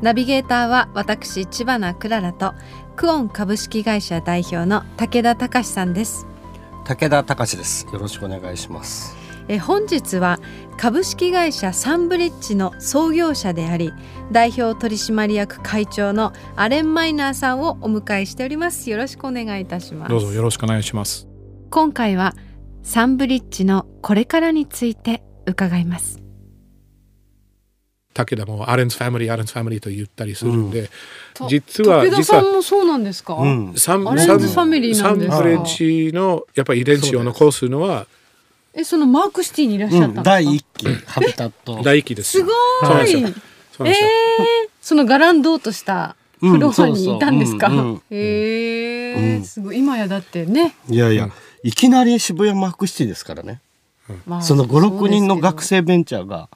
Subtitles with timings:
[0.00, 2.54] ナビゲーターは私千葉なクララと
[2.96, 6.26] クオン株式会社代表の武田隆さんです。
[6.84, 7.86] 武田隆です。
[7.92, 9.16] よろしくお願いします。
[9.48, 10.38] え本日は
[10.76, 13.92] 株式会社サンブリッジの創業者であり
[14.30, 18.90] 代表取締役会長のアレン・マイナーさんをお迎えしております。
[18.90, 20.10] よろしくお願いいたします。
[20.10, 21.26] どうぞよろしくお願いします。
[21.70, 22.34] 今回は
[22.82, 26.27] サンブリッジのこれからについて伺います
[28.18, 30.90] 武田もアレンズファミリーアレンズファミリーと言ったりするんで、
[31.34, 33.74] と実は武田さんもそうなんですか、うん。
[33.76, 35.36] サンアレンズファミリーなんですか？
[35.36, 35.64] サンブレッ
[36.10, 38.06] ジのやっぱり遺伝子を残すのは
[38.74, 41.80] えそのマークシティにいらっしゃったんですか、第一期ハビタット。
[41.82, 43.34] 大気ですすごい
[43.76, 43.94] そえー、
[44.80, 47.70] そのガランドとしたフロアにいたんですか、
[48.10, 49.44] え、うん。
[49.44, 49.78] すごい。
[49.78, 51.30] 今やだってね、いやいや、
[51.62, 53.60] いきなり渋谷マークシティですからね。
[54.26, 56.48] まあその56人の学生ベンチャーが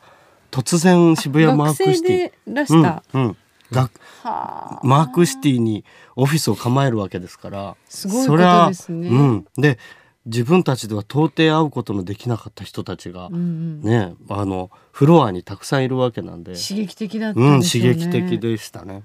[0.52, 3.14] 突然渋谷マークシティ。
[3.14, 3.36] うんうん。
[3.72, 3.90] が
[4.22, 4.80] はあ。
[4.84, 7.76] マークシティにオフィスを構えるわけですから。
[7.88, 9.08] すごいそれはことですね。
[9.08, 9.78] うん、で
[10.26, 13.80] 自分たちでは到底会うことのできなかった人たちが、うんうん。
[13.80, 19.02] ねあのフロアにたくさんいるわけなんで、刺激的だったうんん、ですよね、刺激的でしたね。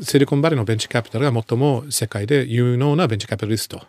[0.00, 3.80] シリコンバレーのベンチャーキャピタルが最も世界で有能なベンチャーキャピタリスト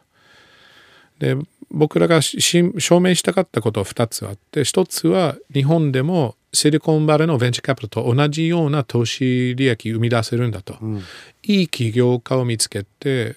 [1.19, 1.35] で
[1.69, 11.03] 僕らがし証明したかったことは2つあって1つは日本でもシリコンバレーのベンチャーキャピタルと同じような投資利益生み出せるんだと、うん。
[11.43, 13.35] いい起業家を見つけて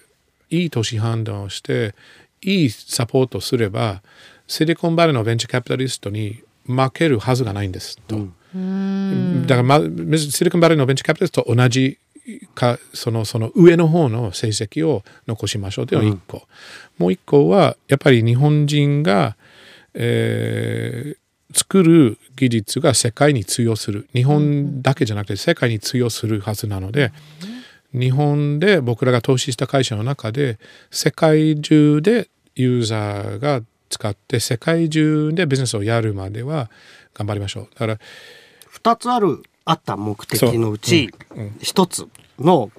[0.49, 1.93] いい投資判断をして
[2.41, 4.01] いいサポートをすれば
[4.47, 8.27] シリコンバレーのベンチャーキャピタリストに負けるはずがないんですと。
[8.55, 9.45] うん。
[9.47, 9.79] だから、ま、
[10.17, 11.97] シリコンバレーのベンチャーキャピタリストと同じ
[12.55, 16.47] かそのその上の方の成績を残しましょうというのが1個、
[16.97, 19.35] もう1個はやっぱり日本人が、
[19.93, 21.21] えー
[21.53, 24.07] 作る技術が世界に通用する。
[24.13, 27.11] 日本だけじゃなくて世界に通用するはずなので、
[27.93, 30.59] 日本で僕らが投資した会社の中で
[30.91, 36.69] 世界中でユーザーが使って世界中でビジネスをやるまでは
[37.13, 37.67] 頑張りましょう。
[37.73, 37.99] だから
[38.81, 41.39] 2つあるあった目的のうちそう。
[41.39, 41.47] うん。
[41.47, 41.53] うん。
[41.59, 42.07] 1つ
[42.39, 42.71] の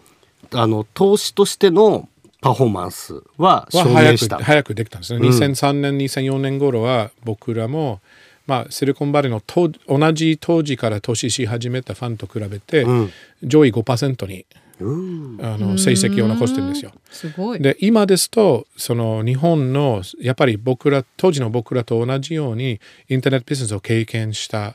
[0.55, 2.09] あの投資としての
[2.43, 4.39] パフォーマンスは証は早く明した。
[4.39, 5.35] 早くできたんですね、うん。
[5.35, 8.01] 2003年2004年頃は僕らも、
[8.47, 13.11] まあ、シリコンバレーの当同じ当時から投資し始めたファンと比べて、うん。
[13.43, 14.45] 上位5%に
[14.81, 15.39] うん。
[15.41, 16.91] あの成績を残してるんですよ。
[17.11, 17.61] すごい。
[17.61, 24.75] で今ですとその日本のやっぱり僕ら当時の僕らと同じようにインターネットビジネスを経験した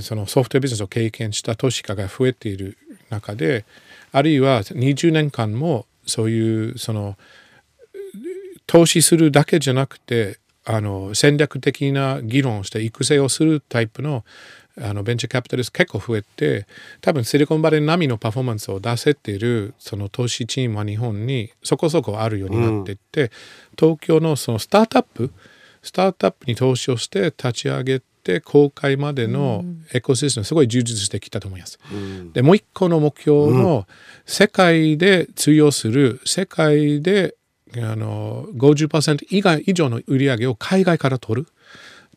[0.00, 2.76] そのソフトウェアビジネスを経験した投資家が増えている
[3.10, 3.64] 中で
[4.12, 7.16] あるいは20年間もそういうその
[8.66, 14.24] 投資するだけじゃなくてあの戦略的な議論をして育成をするタイプの
[14.76, 16.66] あのベンチャーキャピタリスト結構増えて
[17.00, 23.30] 多分シリコンバレー並みのパフォーマンスを出せているその投資チームは日本にそこそこあるようになっていって、
[23.78, 25.32] 東京のそのスタートアップ
[25.80, 31.78] スタートアップに投資をして立ち上げて公開までのエコシステムすごい充実してきたと思います。
[31.92, 32.32] うん。
[32.32, 33.86] でもう一個の目標の
[34.24, 37.36] 世界で通用する世界で
[37.76, 41.48] あの50%以外以上の売り上げを海外から取る。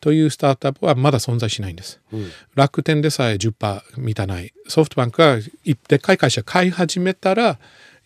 [0.00, 2.00] というスタートアップはまだ存在しないんです。
[2.54, 4.52] 楽天でさえ10%満たない。
[4.68, 7.58] ソフトバンクがいでっかい会社買い始めたら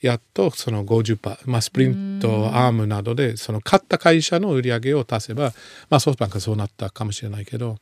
[0.03, 5.53] やっとその50%、まあ、スプリントアームなどでその買った会社の売り上げを足せば、
[5.89, 7.79] まあ、ソフトバンクはそうなったかもしれないけど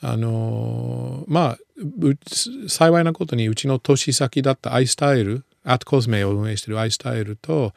[0.00, 1.58] あのまあ
[2.00, 7.72] う幸いなことにうちの投資先だったアイスタイルアートコスメを運営しているアイスタイルと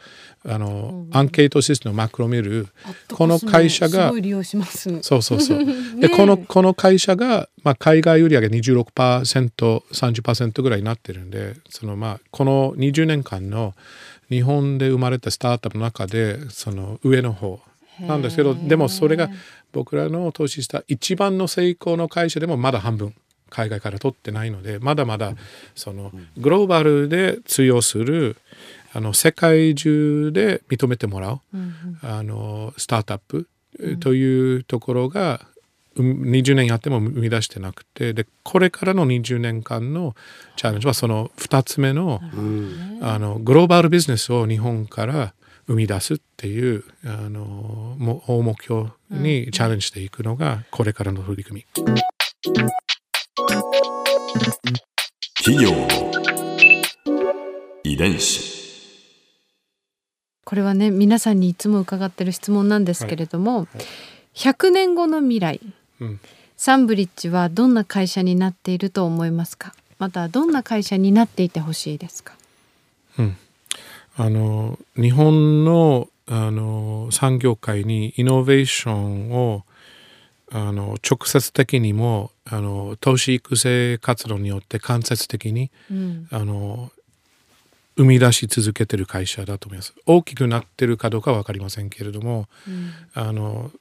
[0.45, 2.67] あの、アンケートシステムのマクロミル
[3.13, 4.11] この会社が
[5.03, 5.59] そうそうそう。
[5.99, 13.73] でこのこの会社が、まあ、海外売上 26%30% ぐらいになってるんでその、まあ、この20年間の
[14.29, 17.59] 日本で生まれたスタートアップの中でその上の方
[17.99, 19.29] なんですけどでもそれが
[19.71, 23.13] 僕らの投資した一番の成功の会社でもまだ半分
[23.53, 25.33] 海外から取ってないのでまだまだ
[25.75, 28.35] そのグローバルで通用する
[28.93, 31.39] あの世界中で認めてもらう、
[32.03, 33.47] あのスタートアップ
[33.99, 35.47] というところが
[35.95, 40.15] うん20年やっても生み出してなくてでこれからの20年間の
[40.55, 42.19] チャレンジはその2つ目の,、
[43.01, 45.33] あのグローバルビジネスを日本から
[45.67, 51.83] 生み出すっていうあのも大目標にチャレンジしていくのがこれからの取り組み。
[55.37, 55.87] 企業の
[57.83, 58.53] 遺伝子。
[60.45, 63.67] これはね皆さんにいつも伺ってる質問なんですけれども、
[64.35, 65.59] 100年後の未来、
[65.99, 66.19] うん。
[66.55, 69.73] サンブリッジはどんな会社になっていると思いますか？
[69.99, 72.35] またどんな会社になっていてほしいですか？
[74.15, 79.63] あの日本のあの産業界にイノベーションを
[80.53, 86.91] あの直接的にもあの投資育成活動によって間接的に、うんあの
[87.95, 89.93] 生み出し続けてる会社だと思います。
[90.07, 92.47] 大きくなってるかどうかは分かりませんけれども、
[93.13, 93.71] あの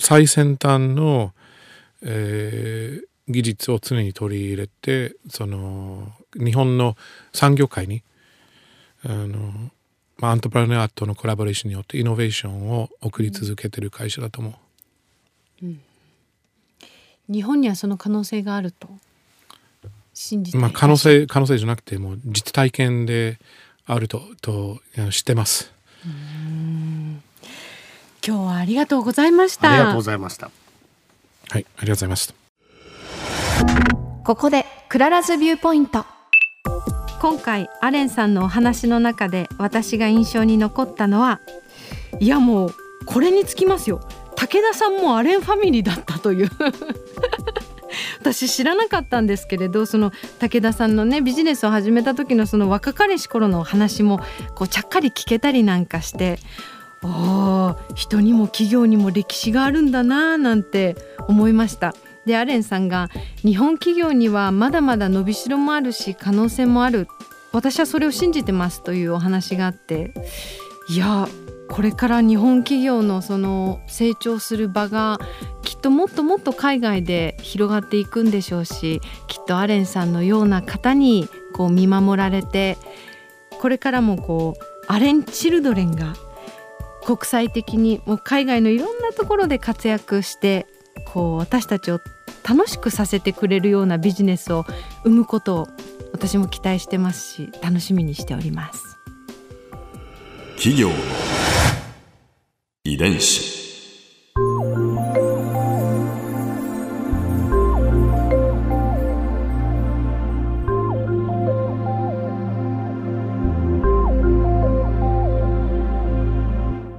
[0.00, 1.32] 最先端の、
[2.02, 6.96] えー技術を常に取り入れてその日本の
[7.32, 8.02] 産業界に
[9.04, 9.70] あの、
[10.18, 14.50] まあ、アントプレナーとのコラボレーションによってイノベーションを送り続けてる会社だと思
[15.62, 15.66] う。
[17.28, 18.88] 日本にはその可能性があると
[20.14, 23.38] 信じていまあ、可能性可能性じゃなくてもう実体験で
[23.86, 24.80] あるとと
[25.10, 25.72] 知ってます。
[28.26, 29.70] 今日はありがとうございました。
[29.70, 30.50] ありがとうございました。
[31.50, 32.34] はい、ありがとうございます。
[34.24, 36.04] ここで Clara's Viewpoint。
[37.20, 41.40] 今回アレンさんのお話の中で私が印象に残ったのは
[42.20, 42.74] いやもう
[43.06, 44.00] これにつきますよ。
[44.36, 46.50] 武田さんも Allen Family だったという
[48.20, 54.20] 私知らなかったんですけれどその武田さんのねビジネスを始めた時のその若かりし頃のお話も
[54.54, 56.38] こうちゃっかり聞けたりなんかして
[57.02, 60.96] ああ人にも企業にも歴史があるんだなあなんて
[61.28, 61.94] 思いました。
[62.26, 63.08] でアレンさんが
[63.42, 67.08] 日本企業にはまだまだ伸びしろもあるし可能性もある
[67.52, 70.12] 私はそれを信じてますというお話があって
[70.90, 71.26] いや
[71.70, 75.18] これから日本企業のその成長する場が
[75.78, 82.76] っともっともっと海外で広がっていくんでしょうしきっとアレンさんのような方にこう見守られて
[83.60, 86.14] これからもこうアレン・チルドレンが
[87.04, 90.66] 国際的にもう海外のいろんなところで活躍して
[91.06, 92.00] こう私たちを
[92.46, 94.66] 楽しくさせてくれるようなビジネスを
[95.04, 95.68] 生むことを
[96.12, 98.96] 私も期待してますし楽しみにしております。
[100.56, 100.90] 企業
[102.82, 103.57] 遺伝子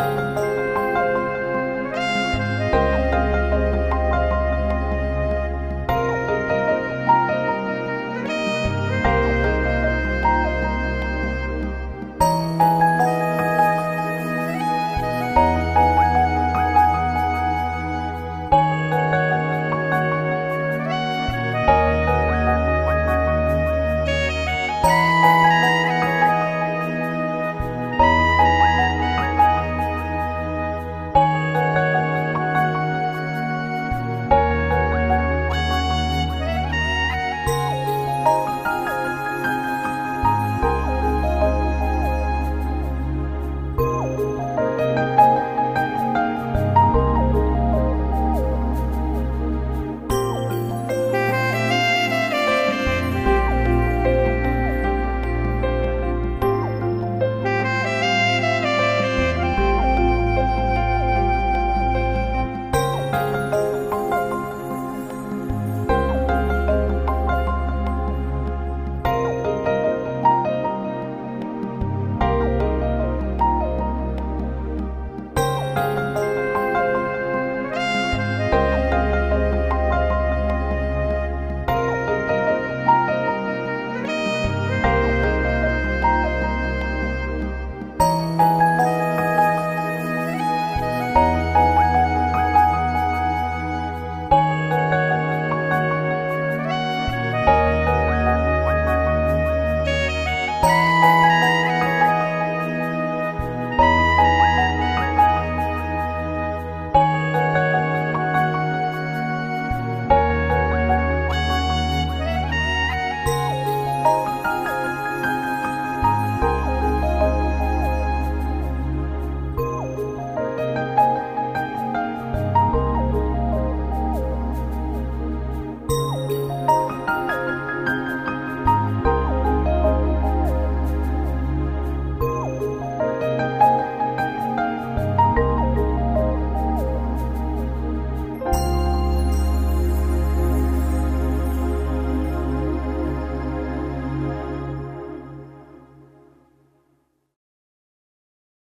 [0.00, 0.29] Bye.